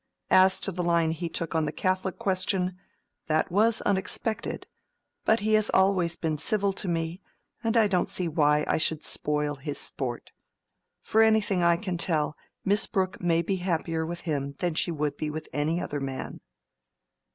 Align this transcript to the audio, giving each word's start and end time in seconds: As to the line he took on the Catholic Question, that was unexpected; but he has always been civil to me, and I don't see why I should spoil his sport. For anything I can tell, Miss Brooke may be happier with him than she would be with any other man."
As 0.31 0.59
to 0.61 0.71
the 0.71 0.81
line 0.81 1.11
he 1.11 1.29
took 1.29 1.53
on 1.53 1.65
the 1.65 1.71
Catholic 1.71 2.17
Question, 2.17 2.75
that 3.27 3.51
was 3.51 3.81
unexpected; 3.83 4.65
but 5.25 5.41
he 5.41 5.53
has 5.53 5.69
always 5.75 6.15
been 6.15 6.39
civil 6.39 6.73
to 6.73 6.87
me, 6.87 7.21
and 7.63 7.77
I 7.77 7.87
don't 7.87 8.09
see 8.09 8.27
why 8.27 8.65
I 8.67 8.79
should 8.79 9.03
spoil 9.03 9.57
his 9.57 9.77
sport. 9.77 10.31
For 11.03 11.21
anything 11.21 11.61
I 11.61 11.77
can 11.77 11.99
tell, 11.99 12.35
Miss 12.65 12.87
Brooke 12.87 13.21
may 13.21 13.43
be 13.43 13.57
happier 13.57 14.03
with 14.03 14.21
him 14.21 14.55
than 14.57 14.73
she 14.73 14.89
would 14.89 15.17
be 15.17 15.29
with 15.29 15.47
any 15.53 15.79
other 15.79 15.99
man." 15.99 16.39